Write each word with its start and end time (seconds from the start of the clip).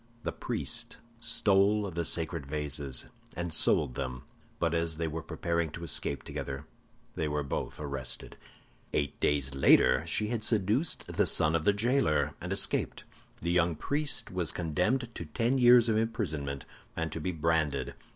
The 0.23 0.31
priest 0.31 0.97
stole 1.19 1.91
the 1.91 2.05
sacred 2.05 2.47
vases, 2.47 3.05
and 3.37 3.53
sold 3.53 3.93
them; 3.93 4.23
but 4.57 4.73
as 4.73 4.97
they 4.97 5.07
were 5.07 5.21
preparing 5.21 5.69
to 5.73 5.83
escape 5.83 6.23
together, 6.23 6.65
they 7.13 7.27
were 7.27 7.43
both 7.43 7.79
arrested. 7.79 8.35
"Eight 8.93 9.19
days 9.19 9.53
later 9.53 10.03
she 10.07 10.29
had 10.29 10.43
seduced 10.43 11.05
the 11.05 11.27
son 11.27 11.53
of 11.53 11.65
the 11.65 11.73
jailer, 11.73 12.33
and 12.41 12.51
escaped. 12.51 13.03
The 13.43 13.51
young 13.51 13.75
priest 13.75 14.31
was 14.31 14.51
condemned 14.51 15.13
to 15.13 15.25
ten 15.25 15.59
years 15.59 15.87
of 15.87 15.97
imprisonment, 15.97 16.65
and 16.97 17.11
to 17.11 17.19
be 17.21 17.31
branded. 17.31 17.93